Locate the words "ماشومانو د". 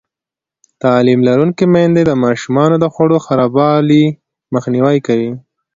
2.23-2.85